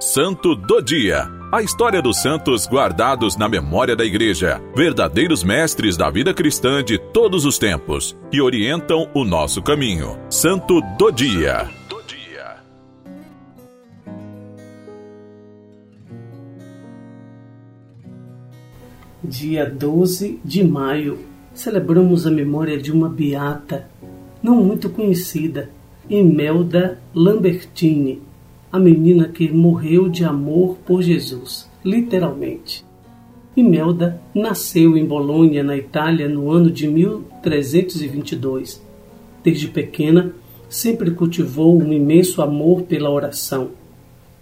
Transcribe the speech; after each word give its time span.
Santo 0.00 0.54
do 0.54 0.80
Dia. 0.80 1.28
A 1.50 1.60
história 1.60 2.00
dos 2.00 2.22
santos 2.22 2.68
guardados 2.68 3.36
na 3.36 3.48
memória 3.48 3.96
da 3.96 4.04
Igreja, 4.04 4.62
verdadeiros 4.72 5.42
mestres 5.42 5.96
da 5.96 6.08
vida 6.08 6.32
cristã 6.32 6.84
de 6.84 6.98
todos 6.98 7.44
os 7.44 7.58
tempos, 7.58 8.16
que 8.30 8.40
orientam 8.40 9.10
o 9.12 9.24
nosso 9.24 9.60
caminho. 9.60 10.16
Santo 10.30 10.80
do 10.96 11.10
Dia. 11.10 11.68
Dia 19.20 19.68
12 19.68 20.38
de 20.44 20.62
maio, 20.62 21.18
celebramos 21.52 22.24
a 22.24 22.30
memória 22.30 22.78
de 22.78 22.92
uma 22.92 23.08
beata, 23.08 23.88
não 24.40 24.62
muito 24.62 24.88
conhecida, 24.90 25.70
Imelda 26.08 27.00
Lambertini, 27.12 28.27
a 28.70 28.78
menina 28.78 29.28
que 29.28 29.50
morreu 29.50 30.08
de 30.08 30.24
amor 30.24 30.76
por 30.84 31.02
Jesus, 31.02 31.68
literalmente. 31.82 32.84
Imelda 33.56 34.20
nasceu 34.34 34.96
em 34.96 35.06
Bolonha, 35.06 35.64
na 35.64 35.76
Itália, 35.76 36.28
no 36.28 36.50
ano 36.50 36.70
de 36.70 36.86
1322. 36.86 38.80
Desde 39.42 39.68
pequena, 39.68 40.32
sempre 40.68 41.10
cultivou 41.12 41.80
um 41.80 41.92
imenso 41.92 42.42
amor 42.42 42.82
pela 42.82 43.10
oração, 43.10 43.70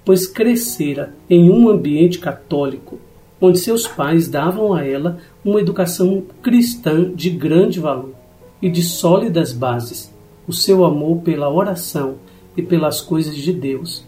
pois 0.05 0.27
crescera 0.27 1.15
em 1.31 1.48
um 1.48 1.69
ambiente 1.69 2.19
católico, 2.19 2.98
onde 3.41 3.59
seus 3.59 3.87
pais 3.87 4.29
davam 4.29 4.75
a 4.75 4.84
ela 4.84 5.19
uma 5.45 5.61
educação 5.61 6.25
cristã 6.43 7.12
de 7.15 7.31
grande 7.31 7.79
valor 7.79 8.12
e 8.61 8.69
de 8.69 8.83
sólidas 8.83 9.53
bases. 9.53 10.12
O 10.48 10.53
seu 10.53 10.84
amor 10.84 11.19
pela 11.23 11.48
oração 11.48 12.17
e 12.56 12.62
pelas 12.62 13.01
coisas 13.01 13.37
de 13.37 13.53
Deus 13.53 14.05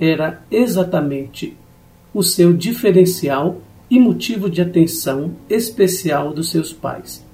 era 0.00 0.42
exatamente 0.50 1.54
o 2.14 2.22
seu 2.22 2.54
diferencial 2.54 3.60
e 3.90 4.00
motivo 4.00 4.48
de 4.48 4.62
atenção 4.62 5.32
especial 5.48 6.32
dos 6.32 6.50
seus 6.50 6.72
pais. 6.72 7.24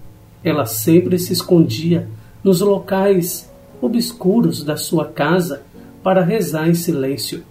Ela 0.42 0.66
sempre 0.66 1.18
se 1.18 1.32
escondia 1.32 2.08
nos 2.42 2.60
locais 2.60 3.50
obscuros 3.80 4.64
da 4.64 4.76
sua 4.76 5.04
casa 5.04 5.62
para 6.02 6.24
rezar 6.24 6.68
em 6.68 6.74
silêncio, 6.74 7.42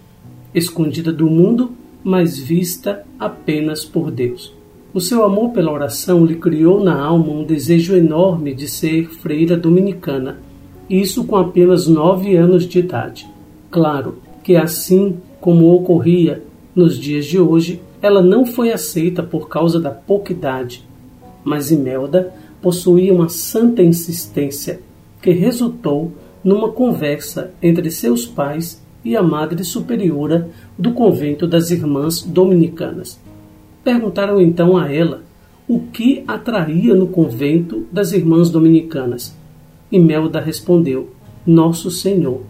escondida 0.54 1.12
do 1.12 1.30
mundo, 1.30 1.72
mas 2.04 2.38
vista 2.38 3.04
apenas 3.18 3.84
por 3.84 4.10
Deus. 4.10 4.54
O 4.92 5.00
seu 5.00 5.24
amor 5.24 5.50
pela 5.50 5.72
oração 5.72 6.24
lhe 6.24 6.36
criou 6.36 6.82
na 6.82 6.98
alma 6.98 7.32
um 7.32 7.44
desejo 7.44 7.94
enorme 7.94 8.54
de 8.54 8.68
ser 8.68 9.08
freira 9.10 9.56
dominicana, 9.56 10.38
isso 10.88 11.24
com 11.24 11.36
apenas 11.36 11.86
nove 11.86 12.36
anos 12.36 12.66
de 12.66 12.78
idade. 12.78 13.28
Claro, 13.70 14.18
que, 14.46 14.54
assim 14.54 15.16
como 15.40 15.74
ocorria 15.74 16.40
nos 16.72 17.00
dias 17.00 17.26
de 17.26 17.36
hoje, 17.36 17.82
ela 18.00 18.22
não 18.22 18.46
foi 18.46 18.70
aceita 18.70 19.20
por 19.20 19.48
causa 19.48 19.80
da 19.80 19.90
pouca 19.90 20.32
idade, 20.32 20.88
mas 21.42 21.72
Imelda 21.72 22.32
possuía 22.62 23.12
uma 23.12 23.28
santa 23.28 23.82
insistência 23.82 24.78
que 25.20 25.32
resultou 25.32 26.12
numa 26.44 26.68
conversa 26.68 27.50
entre 27.60 27.90
seus 27.90 28.24
pais 28.24 28.80
e 29.04 29.16
a 29.16 29.22
Madre 29.22 29.64
Superiora 29.64 30.48
do 30.78 30.92
convento 30.92 31.44
das 31.44 31.72
Irmãs 31.72 32.22
Dominicanas. 32.22 33.18
Perguntaram 33.82 34.40
então 34.40 34.76
a 34.76 34.92
ela 34.92 35.22
o 35.66 35.80
que 35.80 36.22
atraía 36.24 36.94
no 36.94 37.08
convento 37.08 37.84
das 37.90 38.12
Irmãs 38.12 38.48
Dominicanas. 38.48 39.36
Imelda 39.90 40.38
respondeu: 40.38 41.10
Nosso 41.44 41.90
Senhor. 41.90 42.42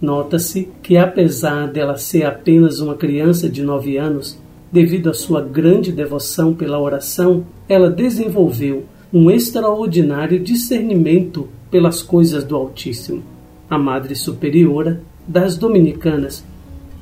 Nota-se 0.00 0.68
que, 0.82 0.96
apesar 0.96 1.68
dela 1.68 1.96
ser 1.96 2.24
apenas 2.24 2.80
uma 2.80 2.94
criança 2.94 3.48
de 3.48 3.62
nove 3.62 3.96
anos, 3.96 4.38
devido 4.70 5.10
à 5.10 5.14
sua 5.14 5.40
grande 5.40 5.90
devoção 5.90 6.54
pela 6.54 6.78
oração, 6.78 7.44
ela 7.68 7.90
desenvolveu 7.90 8.84
um 9.12 9.30
extraordinário 9.30 10.38
discernimento 10.38 11.48
pelas 11.70 12.02
coisas 12.02 12.44
do 12.44 12.54
Altíssimo. 12.54 13.22
A 13.68 13.78
Madre 13.78 14.14
Superiora 14.14 15.02
das 15.26 15.56
Dominicanas 15.56 16.44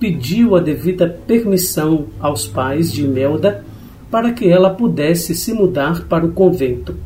pediu 0.00 0.56
a 0.56 0.60
devida 0.60 1.08
permissão 1.26 2.06
aos 2.20 2.46
pais 2.46 2.92
de 2.92 3.04
Imelda 3.04 3.64
para 4.10 4.32
que 4.32 4.48
ela 4.48 4.70
pudesse 4.70 5.34
se 5.34 5.52
mudar 5.52 6.04
para 6.06 6.24
o 6.24 6.32
convento, 6.32 6.96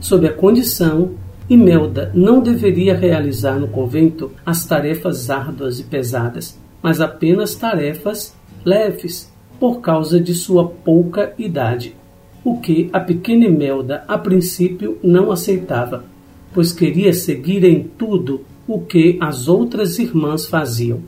sob 0.00 0.26
a 0.26 0.32
condição 0.32 1.12
Imelda 1.48 2.10
não 2.14 2.40
deveria 2.40 2.96
realizar 2.96 3.58
no 3.58 3.68
convento 3.68 4.30
as 4.46 4.64
tarefas 4.64 5.28
árduas 5.28 5.78
e 5.78 5.84
pesadas, 5.84 6.58
mas 6.82 7.02
apenas 7.02 7.54
tarefas 7.54 8.34
leves, 8.64 9.30
por 9.60 9.80
causa 9.80 10.18
de 10.18 10.34
sua 10.34 10.66
pouca 10.66 11.34
idade, 11.38 11.94
o 12.42 12.58
que 12.60 12.88
a 12.92 13.00
pequena 13.00 13.44
Imelda 13.44 14.04
a 14.08 14.16
princípio 14.16 14.98
não 15.02 15.30
aceitava, 15.30 16.04
pois 16.52 16.72
queria 16.72 17.12
seguir 17.12 17.62
em 17.64 17.82
tudo 17.82 18.40
o 18.66 18.80
que 18.80 19.18
as 19.20 19.46
outras 19.46 19.98
irmãs 19.98 20.46
faziam. 20.46 21.00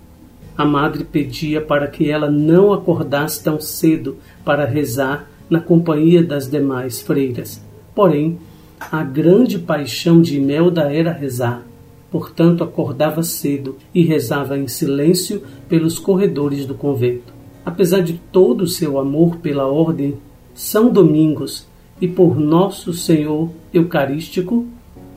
A 0.57 0.65
madre 0.65 1.05
pedia 1.05 1.61
para 1.61 1.87
que 1.87 2.11
ela 2.11 2.31
não 2.31 2.73
acordasse 2.73 3.43
tão 3.43 3.59
cedo 3.59 4.17
para 4.45 4.67
rezar 4.67 5.31
na 5.49 5.61
companhia 5.61 6.23
das 6.23 6.49
demais 6.51 7.01
freiras. 7.01 7.63
Porém, 7.95 8.39
a 8.81 9.03
grande 9.03 9.59
paixão 9.59 10.21
de 10.21 10.37
Imelda 10.37 10.93
era 10.93 11.13
rezar. 11.13 11.63
Portanto, 12.11 12.63
acordava 12.63 13.23
cedo 13.23 13.77
e 13.95 14.03
rezava 14.03 14.57
em 14.57 14.69
silêncio 14.69 15.43
pelos 15.69 15.99
corredores 15.99 16.65
do 16.65 16.75
convento. 16.75 17.35
Apesar 17.65 18.01
de 18.01 18.15
todo 18.31 18.63
o 18.63 18.69
seu 18.69 18.99
amor 18.99 19.37
pela 19.39 19.67
ordem 19.67 20.17
São 20.55 20.91
Domingos 20.91 21.67
e 22.01 22.07
por 22.07 22.39
Nosso 22.39 22.93
Senhor 22.93 23.51
Eucarístico, 23.73 24.67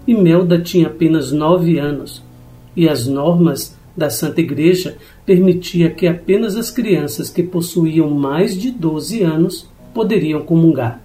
Imelda 0.07 0.59
tinha 0.59 0.87
apenas 0.87 1.31
nove 1.31 1.77
anos 1.77 2.23
e 2.75 2.87
as 2.87 3.05
normas 3.05 3.77
da 3.95 4.09
Santa 4.09 4.41
Igreja 4.41 4.97
permitia 5.25 5.91
que 5.91 6.07
apenas 6.07 6.55
as 6.55 6.71
crianças 6.71 7.29
que 7.29 7.43
possuíam 7.43 8.09
mais 8.09 8.57
de 8.57 8.71
doze 8.71 9.21
anos 9.21 9.69
poderiam 9.93 10.41
comungar. 10.41 11.01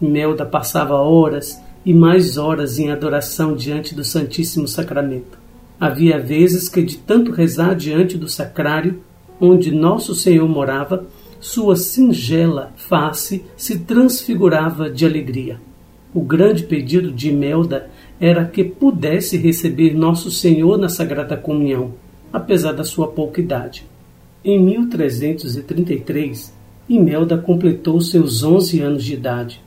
Imelda 0.00 0.44
passava 0.44 0.96
horas 0.96 1.61
e 1.84 1.92
mais 1.92 2.36
horas 2.36 2.78
em 2.78 2.90
adoração 2.90 3.54
diante 3.54 3.94
do 3.94 4.04
Santíssimo 4.04 4.68
Sacramento. 4.68 5.38
Havia 5.80 6.18
vezes 6.18 6.68
que, 6.68 6.82
de 6.82 6.96
tanto 6.96 7.32
rezar 7.32 7.74
diante 7.74 8.16
do 8.16 8.28
sacrário, 8.28 9.00
onde 9.40 9.72
Nosso 9.72 10.14
Senhor 10.14 10.48
morava, 10.48 11.06
sua 11.40 11.74
singela 11.74 12.72
face 12.76 13.44
se 13.56 13.80
transfigurava 13.80 14.88
de 14.88 15.04
alegria. 15.04 15.60
O 16.14 16.20
grande 16.20 16.62
pedido 16.62 17.10
de 17.10 17.30
Imelda 17.30 17.90
era 18.20 18.44
que 18.44 18.62
pudesse 18.62 19.36
receber 19.36 19.94
Nosso 19.94 20.30
Senhor 20.30 20.78
na 20.78 20.88
Sagrada 20.88 21.36
Comunhão, 21.36 21.94
apesar 22.32 22.72
da 22.72 22.84
sua 22.84 23.08
pouca 23.08 23.40
idade. 23.40 23.84
Em 24.44 24.62
1333, 24.62 26.52
Imelda 26.88 27.36
completou 27.38 28.00
seus 28.00 28.44
11 28.44 28.80
anos 28.80 29.04
de 29.04 29.14
idade. 29.14 29.60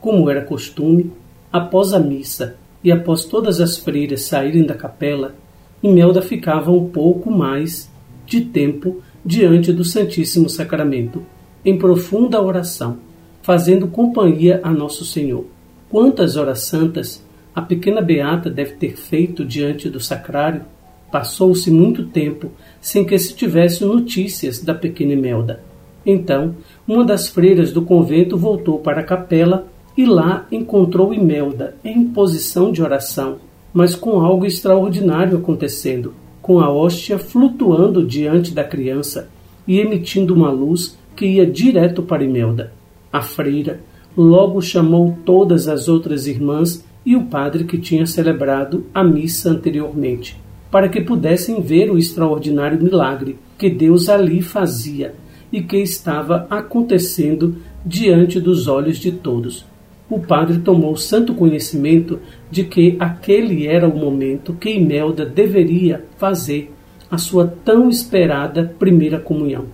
Como 0.00 0.30
era 0.30 0.44
costume, 0.44 1.10
Após 1.52 1.92
a 1.92 1.98
missa 1.98 2.56
e 2.82 2.92
após 2.92 3.24
todas 3.24 3.60
as 3.60 3.78
freiras 3.78 4.22
saírem 4.22 4.64
da 4.64 4.74
capela, 4.74 5.34
Imelda 5.82 6.22
ficava 6.22 6.70
um 6.70 6.88
pouco 6.88 7.30
mais 7.30 7.90
de 8.26 8.40
tempo 8.40 9.02
diante 9.24 9.72
do 9.72 9.84
Santíssimo 9.84 10.48
Sacramento, 10.48 11.22
em 11.64 11.76
profunda 11.76 12.40
oração, 12.40 12.98
fazendo 13.42 13.88
companhia 13.88 14.60
a 14.62 14.70
Nosso 14.70 15.04
Senhor. 15.04 15.44
Quantas 15.88 16.36
horas 16.36 16.60
santas 16.60 17.24
a 17.54 17.62
pequena 17.62 18.00
Beata 18.00 18.50
deve 18.50 18.72
ter 18.72 18.96
feito 18.96 19.44
diante 19.44 19.88
do 19.88 20.00
sacrário? 20.00 20.62
Passou-se 21.10 21.70
muito 21.70 22.04
tempo 22.06 22.50
sem 22.80 23.04
que 23.04 23.18
se 23.18 23.34
tivesse 23.34 23.84
notícias 23.84 24.62
da 24.62 24.74
pequena 24.74 25.12
Imelda. 25.12 25.62
Então, 26.04 26.54
uma 26.86 27.04
das 27.04 27.28
freiras 27.28 27.72
do 27.72 27.82
convento 27.82 28.36
voltou 28.36 28.78
para 28.78 29.00
a 29.00 29.04
capela 29.04 29.66
e 29.96 30.04
lá 30.04 30.46
encontrou 30.52 31.14
Imelda 31.14 31.74
em 31.82 32.04
posição 32.04 32.70
de 32.70 32.82
oração, 32.82 33.38
mas 33.72 33.94
com 33.94 34.20
algo 34.20 34.44
extraordinário 34.44 35.38
acontecendo, 35.38 36.12
com 36.42 36.60
a 36.60 36.70
hóstia 36.70 37.18
flutuando 37.18 38.04
diante 38.06 38.52
da 38.52 38.62
criança 38.62 39.30
e 39.66 39.80
emitindo 39.80 40.34
uma 40.34 40.50
luz 40.50 40.98
que 41.16 41.26
ia 41.26 41.46
direto 41.46 42.02
para 42.02 42.24
Imelda. 42.24 42.72
A 43.10 43.22
freira 43.22 43.80
logo 44.16 44.60
chamou 44.60 45.16
todas 45.24 45.66
as 45.66 45.88
outras 45.88 46.26
irmãs 46.26 46.84
e 47.04 47.16
o 47.16 47.24
padre 47.24 47.64
que 47.64 47.78
tinha 47.78 48.04
celebrado 48.04 48.84
a 48.92 49.02
missa 49.02 49.50
anteriormente, 49.50 50.38
para 50.70 50.88
que 50.88 51.00
pudessem 51.00 51.60
ver 51.62 51.90
o 51.90 51.98
extraordinário 51.98 52.82
milagre 52.82 53.38
que 53.56 53.70
Deus 53.70 54.08
ali 54.08 54.42
fazia 54.42 55.14
e 55.50 55.62
que 55.62 55.78
estava 55.78 56.46
acontecendo 56.50 57.56
diante 57.84 58.40
dos 58.40 58.66
olhos 58.66 58.98
de 58.98 59.12
todos 59.12 59.64
o 60.08 60.20
padre 60.20 60.58
tomou 60.58 60.96
santo 60.96 61.34
conhecimento 61.34 62.20
de 62.50 62.64
que 62.64 62.96
aquele 62.98 63.66
era 63.66 63.88
o 63.88 63.96
momento 63.96 64.54
que 64.54 64.70
Imelda 64.70 65.26
deveria 65.26 66.04
fazer 66.16 66.72
a 67.10 67.18
sua 67.18 67.46
tão 67.64 67.88
esperada 67.88 68.74
primeira 68.78 69.18
comunhão. 69.18 69.64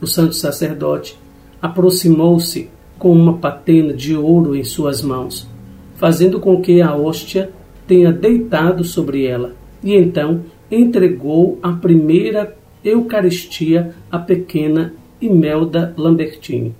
O 0.00 0.06
santo 0.06 0.34
sacerdote 0.34 1.18
aproximou-se 1.60 2.68
com 2.98 3.12
uma 3.12 3.38
patena 3.38 3.92
de 3.92 4.16
ouro 4.16 4.56
em 4.56 4.64
suas 4.64 5.02
mãos, 5.02 5.48
fazendo 5.96 6.40
com 6.40 6.60
que 6.60 6.80
a 6.80 6.94
hóstia 6.94 7.50
tenha 7.86 8.12
deitado 8.12 8.84
sobre 8.84 9.26
ela, 9.26 9.54
e 9.82 9.94
então 9.94 10.42
entregou 10.70 11.58
a 11.62 11.72
primeira 11.72 12.56
Eucaristia 12.84 13.94
à 14.10 14.18
pequena 14.18 14.94
Imelda 15.20 15.94
Lambertini. 15.96 16.74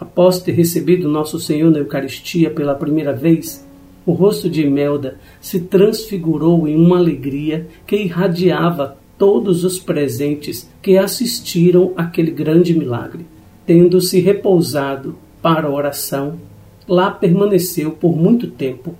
Após 0.00 0.40
ter 0.40 0.52
recebido 0.52 1.08
Nosso 1.08 1.40
Senhor 1.40 1.70
na 1.70 1.78
Eucaristia 1.78 2.50
pela 2.50 2.74
primeira 2.74 3.12
vez, 3.12 3.66
o 4.06 4.12
rosto 4.12 4.48
de 4.48 4.62
Imelda 4.62 5.18
se 5.40 5.60
transfigurou 5.60 6.68
em 6.68 6.76
uma 6.76 6.98
alegria 6.98 7.66
que 7.86 7.96
irradiava 7.96 8.96
todos 9.18 9.64
os 9.64 9.78
presentes 9.78 10.70
que 10.80 10.96
assistiram 10.96 11.92
àquele 11.96 12.30
grande 12.30 12.72
milagre. 12.72 13.26
Tendo 13.66 14.00
se 14.00 14.20
repousado 14.20 15.16
para 15.42 15.66
a 15.66 15.70
oração, 15.70 16.38
lá 16.86 17.10
permaneceu 17.10 17.90
por 17.90 18.16
muito 18.16 18.46
tempo, 18.46 18.94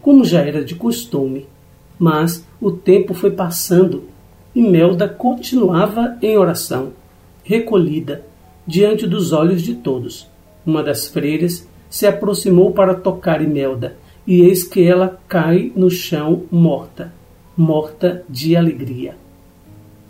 como 0.00 0.24
já 0.24 0.40
era 0.40 0.64
de 0.64 0.76
costume. 0.76 1.46
Mas 1.98 2.46
o 2.60 2.70
tempo 2.70 3.12
foi 3.12 3.32
passando 3.32 4.04
e 4.54 4.62
Melda 4.62 5.08
continuava 5.08 6.16
em 6.22 6.38
oração, 6.38 6.92
recolhida, 7.42 8.24
diante 8.66 9.06
dos 9.06 9.32
olhos 9.32 9.60
de 9.60 9.74
todos. 9.74 10.26
Uma 10.66 10.82
das 10.82 11.06
freiras 11.06 11.66
se 11.88 12.06
aproximou 12.06 12.72
para 12.72 12.94
tocar 12.94 13.40
Imelda, 13.40 13.96
e 14.26 14.40
eis 14.40 14.64
que 14.64 14.82
ela 14.82 15.20
cai 15.28 15.72
no 15.76 15.88
chão 15.88 16.42
morta, 16.50 17.12
morta 17.56 18.24
de 18.28 18.56
alegria. 18.56 19.16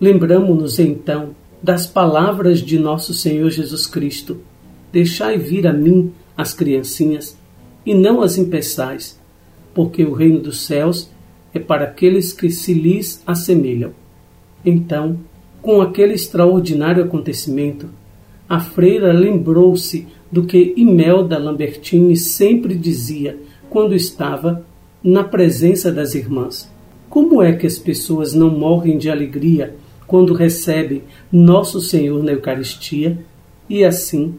Lembramo-nos 0.01 0.79
então 0.79 1.31
das 1.63 1.87
palavras 1.87 2.61
de 2.61 2.79
nosso 2.79 3.13
Senhor 3.13 3.51
Jesus 3.51 3.87
Cristo: 3.87 4.39
Deixai 4.91 5.37
vir 5.37 5.67
a 5.67 5.73
mim 5.73 6.13
as 6.37 6.55
criancinhas, 6.55 7.37
e 7.85 7.95
não 7.95 8.23
as 8.23 8.39
impeçais, 8.39 9.21
porque 9.75 10.05
o 10.05 10.13
reino 10.13 10.41
dos 10.41 10.63
céus 10.63 11.11
é 11.53 11.59
para 11.59 11.85
aqueles 11.85 12.33
que 12.33 12.51
se 12.51 12.73
lhes 12.73 13.23
assemelham. 13.27 13.93
Então, 14.65 15.19
com 15.61 15.81
aquele 15.81 16.15
extraordinário 16.15 17.05
acontecimento, 17.05 17.89
a 18.49 18.61
freira 18.61 19.13
lembrou-se 19.13 20.07
do 20.37 20.45
que 20.45 20.75
Imelda 20.77 21.39
Lambertini 21.39 22.15
sempre 22.15 22.75
dizia 22.75 23.39
quando 23.71 23.95
estava 23.95 24.67
na 25.03 25.25
presença 25.25 25.91
das 25.91 26.15
irmãs. 26.15 26.71
Como 27.09 27.41
é 27.41 27.55
que 27.55 27.67
as 27.67 27.79
pessoas 27.79 28.35
não 28.35 28.51
morrem 28.51 28.99
de 28.99 29.09
alegria 29.09 29.75
quando 30.07 30.35
recebem 30.35 31.05
Nosso 31.33 31.81
Senhor 31.81 32.23
na 32.23 32.33
Eucaristia? 32.33 33.17
E 33.67 33.83
assim, 33.83 34.35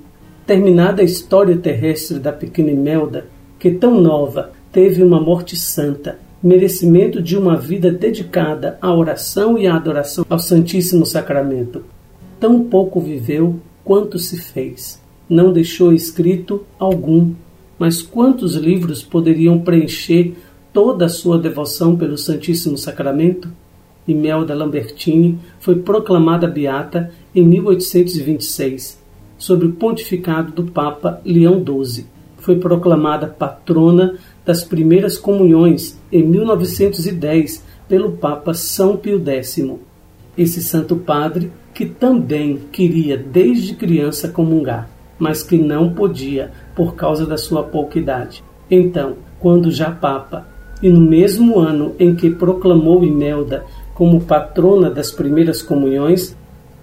terminada 0.46 1.02
a 1.02 1.06
história 1.06 1.58
terrestre 1.58 2.20
da 2.20 2.32
pequena 2.32 2.70
Imelda, 2.70 3.26
que 3.58 3.72
tão 3.72 4.00
nova 4.00 4.52
teve 4.72 5.02
uma 5.02 5.20
morte 5.20 5.56
santa, 5.56 6.20
merecimento 6.44 7.20
de 7.24 7.36
uma 7.36 7.58
vida 7.58 7.92
dedicada 7.92 8.78
à 8.80 8.94
oração 8.94 9.58
e 9.58 9.66
à 9.66 9.76
adoração 9.76 10.24
ao 10.30 10.38
Santíssimo 10.38 11.08
Sacramento, 11.08 11.84
tão 12.40 12.66
pouco 12.66 13.02
viveu 13.02 13.56
quanto 13.84 14.20
se 14.20 14.38
fez. 14.38 15.07
Não 15.30 15.52
deixou 15.52 15.92
escrito 15.94 16.66
algum, 16.80 17.34
mas 17.78 18.02
quantos 18.02 18.56
livros 18.56 19.04
poderiam 19.04 19.60
preencher 19.60 20.34
toda 20.72 21.06
a 21.06 21.10
sua 21.10 21.38
devoção 21.38 21.96
pelo 21.98 22.18
Santíssimo 22.18 22.78
Sacramento? 22.78 23.50
Imelda 24.08 24.56
Lambertini 24.56 25.38
foi 25.60 25.76
proclamada 25.80 26.48
beata 26.48 27.12
em 27.36 27.46
1826, 27.46 29.04
sob 29.38 29.66
o 29.66 29.74
pontificado 29.74 30.54
do 30.54 30.72
Papa 30.72 31.22
Leão 31.26 31.62
XII. 31.64 32.06
Foi 32.38 32.56
proclamada 32.58 33.28
patrona 33.28 34.16
das 34.46 34.64
primeiras 34.64 35.18
comunhões 35.18 36.00
em 36.10 36.24
1910 36.24 37.66
pelo 37.90 38.14
Papa 38.14 38.54
São 38.54 38.96
Pio 38.96 39.22
X. 39.26 39.62
Esse 40.38 40.64
santo 40.64 40.96
padre 40.96 41.52
que 41.74 41.86
também 41.86 42.60
queria 42.72 43.18
desde 43.18 43.76
criança 43.76 44.30
comungar, 44.30 44.90
mas 45.20 45.44
que 45.44 45.58
não 45.58 45.94
podia 45.94 46.52
por 46.76 46.96
causa 46.96 47.26
da 47.26 47.38
sua 47.38 47.64
pouca 47.64 47.98
idade. 47.98 48.44
Então, 48.70 49.16
quando 49.40 49.72
já 49.72 49.92
papa, 49.92 50.48
e 50.82 50.90
no 50.90 51.02
mesmo 51.02 51.60
ano 51.60 51.96
em 51.98 52.16
que 52.16 52.30
proclamou 52.30 53.04
Imelda 53.04 53.66
como 53.94 54.22
patrona 54.22 54.92
das 54.92 55.12
primeiras 55.12 55.62
comunhões, 55.62 56.36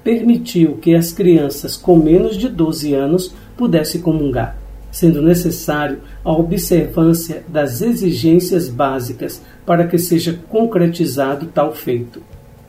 permitiu 0.02 0.76
que 0.76 0.94
as 0.94 1.12
crianças 1.12 1.76
com 1.76 1.96
menos 1.96 2.36
de 2.36 2.48
12 2.48 2.92
anos 2.92 3.34
pudessem 3.56 4.00
comungar, 4.00 4.56
sendo 4.90 5.22
necessário 5.22 6.00
a 6.24 6.32
observância 6.32 7.44
das 7.48 7.80
exigências 7.80 8.68
básicas 8.68 9.40
para 9.64 9.86
que 9.86 9.96
seja 9.96 10.38
concretizado 10.50 11.46
tal 11.46 11.72
feito. 11.72 12.18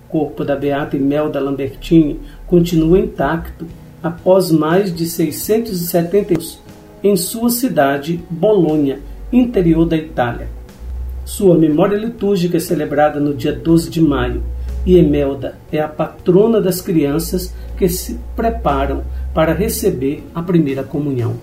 O 0.08 0.12
corpo 0.12 0.46
da 0.46 0.56
Beata 0.56 0.96
Imelda 0.96 1.40
Lambertini 1.40 2.20
continua 2.48 3.00
intacto 3.00 3.66
após 4.06 4.52
mais 4.52 4.94
de 4.94 5.04
670 5.04 6.36
anos 6.36 6.62
em 7.04 7.16
sua 7.16 7.50
cidade, 7.50 8.24
Bolonha, 8.30 9.00
interior 9.34 9.84
da 9.84 9.98
Itália. 9.98 10.48
Sua 11.26 11.58
memória 11.58 11.98
litúrgica 11.98 12.58
é 12.58 12.60
celebrada 12.60 13.20
no 13.20 13.34
dia 13.34 13.52
12 13.52 13.90
de 13.90 14.00
maio 14.00 14.44
e 14.86 14.96
Emelda 14.96 15.58
é 15.72 15.80
a 15.82 15.88
patrona 15.88 16.62
das 16.62 16.82
crianças 16.82 17.52
que 17.76 17.90
se 17.90 18.20
preparam 18.36 19.04
para 19.34 19.54
receber 19.54 20.24
a 20.36 20.44
primeira 20.44 20.84
comunhão. 20.84 21.38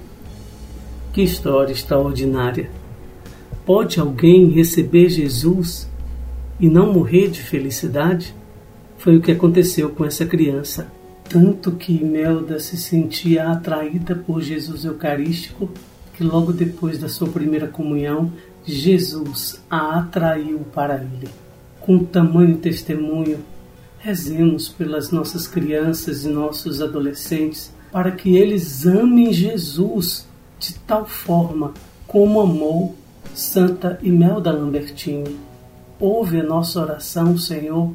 Que 1.12 1.22
história 1.22 1.72
extraordinária! 1.72 2.70
Pode 3.66 3.98
alguém 3.98 4.50
receber 4.50 5.08
Jesus 5.08 5.90
e 6.60 6.68
não 6.68 6.92
morrer 6.92 7.28
de 7.28 7.42
felicidade? 7.42 8.32
Foi 8.98 9.16
o 9.16 9.20
que 9.20 9.32
aconteceu 9.32 9.90
com 9.90 10.04
essa 10.04 10.24
criança. 10.24 11.01
Tanto 11.32 11.72
que 11.72 11.94
Imelda 11.94 12.60
se 12.60 12.76
sentia 12.76 13.50
atraída 13.50 14.14
por 14.14 14.42
Jesus 14.42 14.84
Eucarístico 14.84 15.70
que 16.14 16.22
logo 16.22 16.52
depois 16.52 16.98
da 16.98 17.08
sua 17.08 17.26
primeira 17.26 17.66
comunhão 17.66 18.30
Jesus 18.66 19.62
a 19.70 19.98
atraiu 19.98 20.58
para 20.74 20.96
ele. 20.96 21.28
Com 21.80 22.04
tamanho 22.04 22.58
testemunho, 22.58 23.38
rezemos 23.98 24.68
pelas 24.68 25.10
nossas 25.10 25.46
crianças 25.46 26.24
e 26.24 26.28
nossos 26.28 26.82
adolescentes 26.82 27.72
para 27.90 28.12
que 28.12 28.36
eles 28.36 28.86
amem 28.86 29.32
Jesus 29.32 30.28
de 30.58 30.74
tal 30.80 31.06
forma 31.06 31.72
como 32.06 32.42
amou 32.42 32.94
Santa 33.34 33.98
Imelda 34.02 34.52
Lambertini. 34.52 35.38
Ouve 35.98 36.40
a 36.40 36.44
nossa 36.44 36.80
oração, 36.80 37.38
Senhor. 37.38 37.94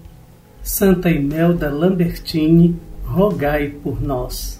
Santa 0.64 1.10
Imelda 1.10 1.70
Lambertini, 1.70 2.76
rogai 3.08 3.70
por 3.70 4.02
nós. 4.02 4.60